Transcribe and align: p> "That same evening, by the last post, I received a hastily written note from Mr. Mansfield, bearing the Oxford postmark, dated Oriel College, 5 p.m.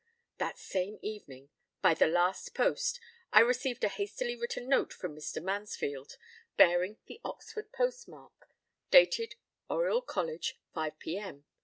p> 0.01 0.03
"That 0.43 0.57
same 0.57 0.97
evening, 1.03 1.49
by 1.83 1.93
the 1.93 2.07
last 2.07 2.55
post, 2.55 2.99
I 3.31 3.41
received 3.41 3.83
a 3.83 3.87
hastily 3.87 4.35
written 4.35 4.67
note 4.67 4.93
from 4.93 5.15
Mr. 5.15 5.39
Mansfield, 5.43 6.17
bearing 6.57 6.97
the 7.05 7.21
Oxford 7.23 7.71
postmark, 7.71 8.49
dated 8.89 9.35
Oriel 9.69 10.01
College, 10.01 10.57
5 10.73 10.97
p.m. 10.97 11.45